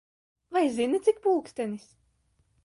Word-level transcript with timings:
Vai 0.53 0.63
zini, 0.77 0.99
cik 1.05 1.17
pulkstenis? 1.25 1.85